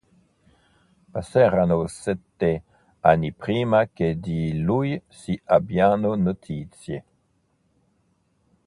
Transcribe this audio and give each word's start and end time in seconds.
Passeranno 1.13 1.85
sette 1.85 2.63
anni 3.01 3.31
prima 3.33 3.85
che 3.93 4.19
di 4.19 4.57
lui 4.57 4.99
si 5.07 5.39
abbiano 5.43 6.15
notizie. 6.15 7.03